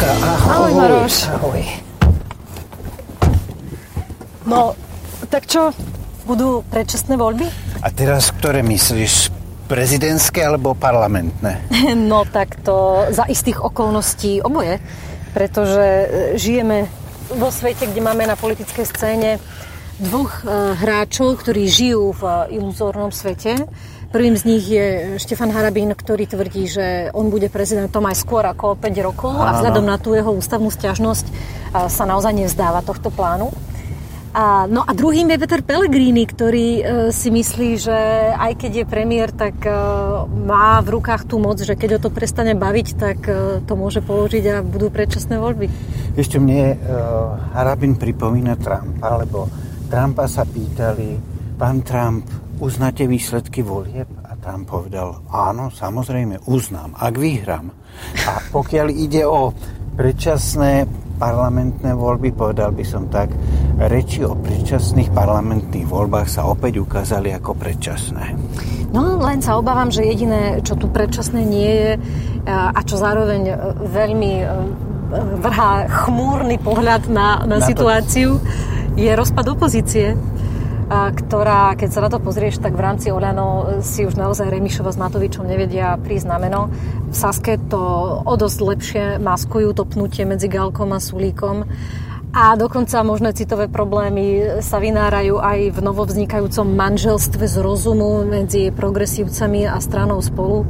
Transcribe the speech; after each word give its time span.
Ivka, 0.00 0.16
ahoj. 0.16 0.48
Ahoj, 0.48 0.72
Maroš. 0.80 1.14
Ahoj. 1.28 1.60
No, 4.48 4.72
tak 5.28 5.44
čo? 5.44 5.76
Budú 6.24 6.64
predčasné 6.72 7.20
voľby? 7.20 7.44
A 7.84 7.92
teraz 7.92 8.32
ktoré 8.32 8.64
myslíš? 8.64 9.28
Prezidentské 9.68 10.40
alebo 10.40 10.72
parlamentné? 10.72 11.68
No 12.08 12.24
tak 12.24 12.64
to 12.64 13.04
za 13.12 13.28
istých 13.28 13.60
okolností 13.60 14.40
oboje, 14.40 14.80
pretože 15.36 15.84
e, 15.84 16.06
žijeme 16.40 16.88
vo 17.36 17.52
svete, 17.52 17.84
kde 17.84 18.00
máme 18.00 18.24
na 18.24 18.40
politickej 18.40 18.88
scéne 18.88 19.36
dvoch 20.00 20.42
e, 20.42 20.74
hráčov, 20.80 21.38
ktorí 21.44 21.68
žijú 21.68 22.16
v 22.16 22.22
e, 22.24 22.32
iluzórnom 22.56 23.12
svete. 23.12 23.68
Prvým 24.10 24.34
z 24.34 24.42
nich 24.42 24.64
je 24.66 25.16
Štefan 25.22 25.54
Harabín, 25.54 25.94
ktorý 25.94 26.26
tvrdí, 26.26 26.66
že 26.66 27.14
on 27.14 27.30
bude 27.30 27.46
prezidentom 27.46 28.02
aj 28.10 28.16
skôr 28.18 28.42
ako 28.42 28.74
5 28.74 29.06
rokov 29.06 29.30
a 29.38 29.54
vzhľadom 29.54 29.86
na 29.86 30.02
tú 30.02 30.18
jeho 30.18 30.34
ústavnú 30.34 30.66
stiažnosť 30.66 31.30
sa 31.86 32.04
naozaj 32.10 32.34
nevzdáva 32.34 32.82
tohto 32.82 33.14
plánu. 33.14 33.54
A, 34.30 34.70
no 34.70 34.86
a 34.86 34.94
druhým 34.94 35.26
je 35.34 35.42
Peter 35.42 35.58
Pellegrini, 35.58 36.22
ktorý 36.22 36.66
e, 36.78 36.82
si 37.10 37.34
myslí, 37.34 37.70
že 37.82 37.98
aj 38.38 38.62
keď 38.62 38.72
je 38.82 38.86
premiér, 38.86 39.34
tak 39.34 39.58
e, 39.66 39.74
má 40.46 40.78
v 40.86 40.94
rukách 40.94 41.26
tú 41.26 41.42
moc, 41.42 41.58
že 41.58 41.74
keď 41.74 41.98
ho 41.98 42.00
to 42.06 42.14
prestane 42.14 42.54
baviť, 42.54 42.88
tak 42.94 43.18
e, 43.26 43.58
to 43.66 43.74
môže 43.74 43.98
položiť 44.06 44.44
a 44.54 44.56
budú 44.62 44.86
predčasné 44.86 45.34
voľby. 45.34 45.66
Ešte 46.14 46.38
mne 46.38 46.62
e, 46.62 46.94
Harabin 47.58 47.98
pripomína 47.98 48.54
Trumpa, 48.54 49.18
lebo 49.18 49.50
Trumpa 49.90 50.30
sa 50.30 50.46
pýtali, 50.46 51.18
pán 51.58 51.82
Trump, 51.82 52.22
uznáte 52.62 53.10
výsledky 53.10 53.66
volieb? 53.66 54.06
A 54.22 54.38
Trump 54.38 54.70
povedal, 54.70 55.18
áno, 55.34 55.66
samozrejme, 55.74 56.46
uznám, 56.46 56.94
ak 56.94 57.18
vyhrám. 57.18 57.74
A 58.22 58.38
pokiaľ 58.54 58.86
ide 58.94 59.26
o 59.26 59.50
predčasné 59.98 60.86
parlamentné 61.18 61.90
voľby, 61.90 62.30
povedal 62.30 62.70
by 62.70 62.86
som 62.86 63.10
tak, 63.10 63.34
reči 63.82 64.22
o 64.22 64.38
predčasných 64.38 65.10
parlamentných 65.10 65.90
voľbách 65.90 66.38
sa 66.38 66.46
opäť 66.46 66.78
ukázali 66.78 67.34
ako 67.34 67.58
predčasné. 67.58 68.38
No, 68.94 69.18
len 69.18 69.42
sa 69.42 69.58
obávam, 69.58 69.90
že 69.90 70.06
jediné, 70.06 70.62
čo 70.62 70.78
tu 70.78 70.86
predčasné 70.86 71.42
nie 71.42 71.66
je 71.66 71.90
a 72.46 72.78
čo 72.86 72.94
zároveň 72.94 73.42
veľmi 73.90 74.32
vrhá 75.42 75.90
chmúrny 76.06 76.62
pohľad 76.62 77.10
na, 77.10 77.42
na, 77.42 77.58
na 77.58 77.66
situáciu, 77.66 78.38
to... 78.38 78.69
je 78.98 79.10
rozpad 79.12 79.46
opozície 79.52 80.18
ktorá, 80.90 81.78
keď 81.78 81.88
sa 81.94 82.02
na 82.02 82.10
to 82.10 82.18
pozrieš, 82.18 82.58
tak 82.58 82.74
v 82.74 82.82
rámci 82.82 83.14
Oľano 83.14 83.78
si 83.78 84.02
už 84.02 84.18
naozaj 84.18 84.50
Remišova 84.50 84.90
s 84.90 84.98
Matovičom 84.98 85.46
nevedia 85.46 85.94
prísť 85.94 86.26
na 86.26 86.42
meno. 86.42 86.66
V 87.06 87.14
Saske 87.14 87.62
to 87.70 87.78
o 88.26 88.34
dosť 88.34 88.58
lepšie 88.58 89.04
maskujú 89.22 89.70
to 89.70 89.86
pnutie 89.86 90.26
medzi 90.26 90.50
Galkom 90.50 90.90
a 90.90 90.98
Sulíkom. 90.98 91.62
A 92.34 92.54
dokonca 92.58 93.06
možné 93.06 93.34
citové 93.38 93.70
problémy 93.70 94.58
sa 94.62 94.82
vynárajú 94.82 95.38
aj 95.38 95.74
v 95.74 95.78
novovznikajúcom 95.78 96.66
manželstve 96.74 97.46
z 97.46 97.56
rozumu 97.62 98.26
medzi 98.26 98.74
progresívcami 98.74 99.70
a 99.70 99.78
stranou 99.78 100.18
spolu. 100.18 100.66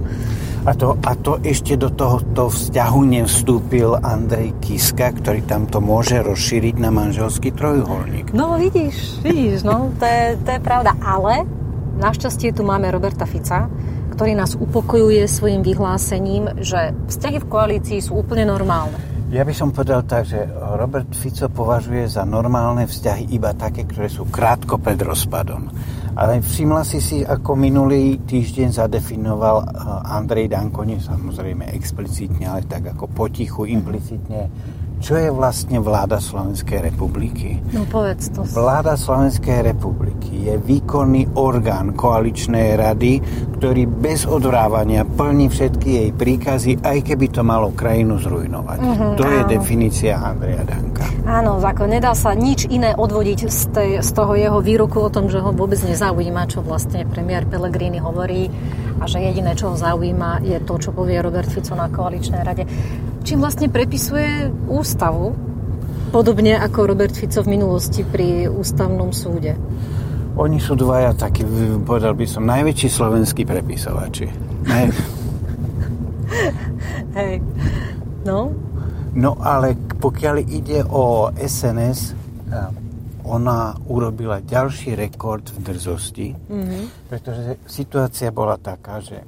A 0.60 0.76
to, 0.76 0.92
a 1.00 1.16
to 1.16 1.40
ešte 1.40 1.72
do 1.80 1.88
tohoto 1.88 2.52
vzťahu 2.52 3.00
nevstúpil 3.08 3.96
Andrej 3.96 4.52
Kiska, 4.60 5.08
ktorý 5.16 5.40
tam 5.48 5.64
to 5.64 5.80
môže 5.80 6.20
rozšíriť 6.20 6.76
na 6.76 6.92
manželský 6.92 7.56
trojuholník. 7.56 8.36
No 8.36 8.60
vidíš, 8.60 9.24
vidíš, 9.24 9.64
no 9.64 9.88
to 9.96 10.04
je, 10.04 10.36
to 10.44 10.50
je 10.52 10.60
pravda. 10.60 10.92
Ale 11.00 11.48
našťastie 11.96 12.52
tu 12.52 12.60
máme 12.60 12.92
Roberta 12.92 13.24
Fica, 13.24 13.72
ktorý 14.12 14.36
nás 14.36 14.52
upokojuje 14.52 15.24
svojim 15.24 15.64
vyhlásením, 15.64 16.60
že 16.60 16.92
vzťahy 17.08 17.40
v 17.40 17.46
koalícii 17.48 17.98
sú 18.04 18.20
úplne 18.20 18.44
normálne. 18.44 19.00
Ja 19.32 19.48
by 19.48 19.54
som 19.56 19.72
povedal 19.72 20.04
tak, 20.04 20.28
že 20.28 20.44
Robert 20.76 21.08
Fico 21.16 21.48
považuje 21.48 22.04
za 22.04 22.28
normálne 22.28 22.84
vzťahy 22.84 23.32
iba 23.32 23.56
také, 23.56 23.88
ktoré 23.88 24.12
sú 24.12 24.28
krátko 24.28 24.76
pred 24.76 25.00
rozpadom. 25.00 25.72
Ale 26.20 26.44
všimla 26.44 26.84
si 26.84 27.00
si, 27.00 27.24
ako 27.24 27.56
minulý 27.56 28.20
týždeň 28.28 28.76
zadefinoval 28.76 29.56
eh, 29.64 29.68
Andrej 30.12 30.52
Danko, 30.52 30.84
nie 30.84 31.00
samozrejme 31.00 31.72
explicitne, 31.72 32.44
ale 32.44 32.68
tak 32.68 32.92
ako 32.92 33.08
potichu, 33.08 33.64
implicitne, 33.64 34.52
čo 35.00 35.16
je 35.16 35.32
vlastne 35.32 35.80
vláda 35.80 36.20
Slovenskej 36.20 36.92
republiky? 36.92 37.56
No 37.72 37.88
povedz 37.88 38.28
to. 38.36 38.44
Vláda 38.44 39.00
Slovenskej 39.00 39.72
republiky 39.72 40.52
je 40.52 40.60
výkonný 40.60 41.32
orgán 41.40 41.96
koaličnej 41.96 42.76
rady, 42.76 43.24
ktorý 43.56 43.88
bez 43.88 44.28
odvrávania 44.28 45.08
plní 45.08 45.48
všetky 45.48 45.88
jej 45.88 46.10
príkazy, 46.12 46.84
aj 46.84 47.00
keby 47.00 47.32
to 47.32 47.40
malo 47.40 47.72
krajinu 47.72 48.20
zrujnovať. 48.20 48.78
Uh-huh, 48.78 49.12
to 49.16 49.24
áno. 49.24 49.32
je 49.32 49.40
definícia 49.56 50.20
Andreja 50.20 50.68
Danka. 50.68 51.08
Áno, 51.24 51.56
ako 51.56 51.88
nedá 51.88 52.12
sa 52.12 52.36
nič 52.36 52.68
iné 52.68 52.92
odvodiť 52.92 53.48
z, 53.48 53.60
tej, 53.72 53.90
z 54.04 54.10
toho 54.12 54.36
jeho 54.36 54.60
výroku 54.60 55.00
o 55.00 55.08
tom, 55.08 55.32
že 55.32 55.40
ho 55.40 55.50
vôbec 55.56 55.80
nezaujíma, 55.80 56.44
čo 56.52 56.60
vlastne 56.60 57.08
premiér 57.08 57.48
Pellegrini 57.48 57.96
hovorí 57.96 58.52
a 59.00 59.08
že 59.08 59.24
jediné, 59.24 59.56
čo 59.56 59.72
ho 59.72 59.76
zaujíma, 59.80 60.44
je 60.44 60.60
to, 60.60 60.76
čo 60.76 60.92
povie 60.92 61.24
Robert 61.24 61.48
Fico 61.48 61.72
na 61.72 61.88
koaličnej 61.88 62.44
rade 62.44 62.68
čím 63.24 63.40
vlastne 63.40 63.68
prepisuje 63.68 64.50
ústavu, 64.68 65.34
podobne 66.10 66.58
ako 66.58 66.86
Robert 66.90 67.14
Fico 67.14 67.42
v 67.42 67.52
minulosti 67.54 68.02
pri 68.02 68.50
ústavnom 68.50 69.14
súde. 69.14 69.54
Oni 70.38 70.62
sú 70.62 70.78
dvaja 70.78 71.12
takí, 71.14 71.42
povedal 71.84 72.14
by 72.14 72.26
som, 72.26 72.46
najväčší 72.46 72.88
slovenskí 72.88 73.44
prepisovači. 73.44 74.26
Naj... 74.66 74.84
Hej. 77.18 77.42
No? 78.24 78.54
No 79.10 79.34
ale 79.42 79.74
pokiaľ 79.74 80.36
ide 80.46 80.86
o 80.86 81.34
SNS, 81.34 82.14
ona 83.26 83.74
urobila 83.86 84.42
ďalší 84.42 84.98
rekord 84.98 85.50
v 85.50 85.58
drzosti, 85.62 86.28
mm-hmm. 86.34 86.82
pretože 87.10 87.58
situácia 87.66 88.30
bola 88.34 88.58
taká, 88.58 89.02
že 89.02 89.22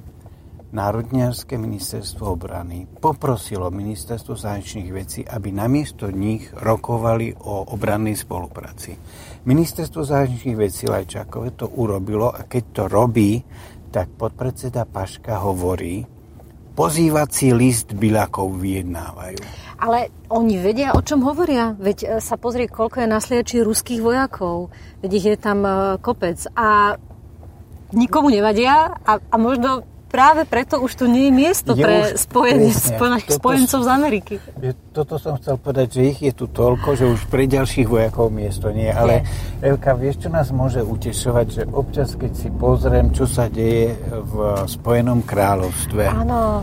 Národniarské 0.73 1.53
ministerstvo 1.61 2.33
obrany 2.33 2.89
poprosilo 2.89 3.69
ministerstvo 3.69 4.33
zahraničných 4.33 4.89
vecí, 4.89 5.21
aby 5.21 5.53
namiesto 5.53 6.09
nich 6.09 6.49
rokovali 6.49 7.29
o 7.45 7.77
obrannej 7.77 8.17
spolupráci. 8.17 8.97
Ministerstvo 9.45 10.01
zahraničných 10.01 10.57
vecí 10.57 10.89
Lajčákové 10.89 11.53
to 11.53 11.69
urobilo 11.77 12.33
a 12.33 12.49
keď 12.49 12.63
to 12.73 12.83
robí, 12.89 13.37
tak 13.93 14.17
podpredseda 14.17 14.89
Paška 14.89 15.45
hovorí, 15.45 16.01
pozývací 16.73 17.53
list 17.53 17.93
Bilakov 17.93 18.57
vyjednávajú. 18.57 19.45
Ale 19.77 20.09
oni 20.33 20.57
vedia, 20.57 20.97
o 20.97 21.05
čom 21.05 21.21
hovoria. 21.21 21.77
Veď 21.77 21.97
e, 22.01 22.07
sa 22.17 22.33
pozrie, 22.33 22.65
koľko 22.65 23.05
je 23.05 23.07
na 23.13 23.21
ruských 23.61 24.01
vojakov. 24.01 24.73
Veď 25.05 25.11
ich 25.21 25.25
je 25.29 25.37
tam 25.37 25.61
e, 25.61 26.01
kopec. 26.01 26.41
A 26.57 26.97
nikomu 27.93 28.33
nevadia 28.33 28.89
a, 29.05 29.21
a 29.21 29.35
možno 29.37 29.92
práve 30.13 30.45
preto 30.45 30.77
už 30.77 30.93
tu 30.93 31.05
nie 31.09 31.27
je 31.27 31.33
miesto 31.33 31.73
je 31.73 31.81
pre 31.81 32.13
spojen, 32.13 32.69
spojen, 32.69 33.17
spojencov 33.25 33.79
z 33.81 33.89
Ameriky. 33.89 34.33
Je, 34.61 34.77
toto 34.93 35.17
som 35.17 35.41
chcel 35.41 35.57
povedať, 35.57 35.97
že 35.97 36.01
ich 36.13 36.19
je 36.21 36.33
tu 36.37 36.45
toľko, 36.45 36.93
že 36.93 37.09
už 37.09 37.25
pre 37.33 37.49
ďalších 37.49 37.89
vojakov 37.89 38.29
miesto 38.29 38.69
nie. 38.69 38.93
Ale 38.93 39.25
je. 39.59 39.73
Evka, 39.73 39.97
vieš, 39.97 40.21
čo 40.21 40.29
nás 40.29 40.53
môže 40.53 40.85
utešovať, 40.85 41.47
že 41.49 41.63
občas, 41.73 42.13
keď 42.13 42.31
si 42.37 42.53
pozriem, 42.53 43.09
čo 43.09 43.25
sa 43.25 43.49
deje 43.49 43.97
v 44.13 44.35
Spojenom 44.69 45.25
kráľovstve. 45.25 46.05
Áno 46.13 46.61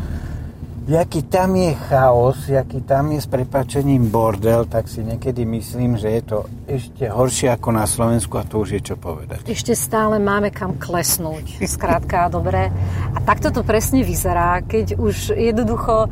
jaký 0.89 1.23
tam 1.29 1.57
je 1.57 1.75
chaos, 1.75 2.49
jaký 2.49 2.81
tam 2.81 3.13
je 3.13 3.21
s 3.21 3.29
prepačením 3.29 4.09
bordel, 4.09 4.65
tak 4.65 4.89
si 4.89 5.05
niekedy 5.05 5.45
myslím, 5.45 6.01
že 6.01 6.09
je 6.09 6.23
to 6.23 6.39
ešte 6.65 7.05
horšie 7.09 7.53
ako 7.53 7.69
na 7.75 7.85
Slovensku 7.85 8.39
a 8.41 8.47
to 8.47 8.65
už 8.65 8.81
je 8.81 8.83
čo 8.93 8.97
povedať. 8.97 9.45
Ešte 9.45 9.77
stále 9.77 10.17
máme 10.17 10.49
kam 10.49 10.81
klesnúť, 10.81 11.61
skrátka 11.69 12.33
dobre. 12.33 12.73
A 13.13 13.19
takto 13.21 13.53
to 13.53 13.61
presne 13.61 14.01
vyzerá, 14.01 14.65
keď 14.65 14.97
už 14.97 15.37
jednoducho 15.37 16.09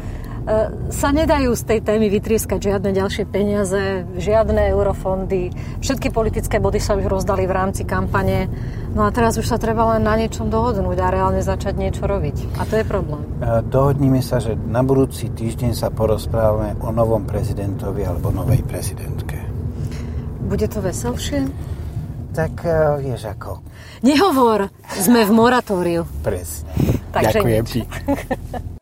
sa 0.89 1.09
nedajú 1.13 1.53
z 1.53 1.63
tej 1.65 1.81
témy 1.85 2.09
vytrieskať 2.09 2.73
žiadne 2.73 2.91
ďalšie 2.97 3.29
peniaze, 3.29 4.09
žiadne 4.17 4.73
eurofondy. 4.73 5.53
Všetky 5.85 6.09
politické 6.09 6.57
body 6.57 6.81
sa 6.81 6.97
už 6.97 7.05
rozdali 7.05 7.45
v 7.45 7.53
rámci 7.53 7.85
kampane. 7.85 8.49
No 8.97 9.05
a 9.05 9.13
teraz 9.13 9.37
už 9.37 9.45
sa 9.45 9.61
treba 9.61 9.85
len 9.95 10.09
na 10.09 10.17
niečom 10.17 10.49
dohodnúť 10.49 10.99
a 11.05 11.13
reálne 11.13 11.45
začať 11.45 11.77
niečo 11.77 12.09
robiť. 12.09 12.57
A 12.57 12.65
to 12.65 12.81
je 12.81 12.85
problém. 12.89 13.21
E, 13.45 13.61
dohodnime 13.69 14.25
sa, 14.25 14.41
že 14.41 14.57
na 14.57 14.81
budúci 14.81 15.29
týždeň 15.29 15.77
sa 15.77 15.93
porozprávame 15.93 16.81
o 16.81 16.89
novom 16.89 17.29
prezidentovi 17.29 18.09
alebo 18.09 18.33
novej 18.33 18.65
prezidentke. 18.65 19.37
Bude 20.49 20.65
to 20.65 20.81
veselšie? 20.81 21.45
Tak 22.33 22.65
e, 22.65 23.05
vieš 23.05 23.29
ako. 23.29 23.61
Nehovor, 24.01 24.73
sme 24.97 25.29
v 25.29 25.33
moratóriu. 25.37 26.09
Presne. 26.25 26.73
Takže 27.13 27.37
Ďakujem 27.37 27.65
ti. 27.69 27.81